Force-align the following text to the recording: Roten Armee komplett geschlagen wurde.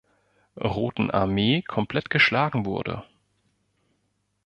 Roten 0.59 1.11
Armee 1.11 1.61
komplett 1.61 2.09
geschlagen 2.09 2.65
wurde. 2.65 3.03